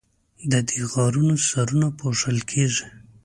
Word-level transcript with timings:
د 0.51 0.53
دې 0.69 0.79
غارونو 0.91 1.35
سرونه 1.47 1.87
پوښل 1.99 2.37
کیږي. 2.51 2.87